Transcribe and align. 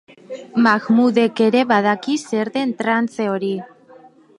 Mahmudek 0.67 1.43
ere 1.49 1.63
badaki 1.75 2.19
zer 2.25 2.53
den 2.59 2.77
trantze 2.83 3.31
hori. 3.37 3.57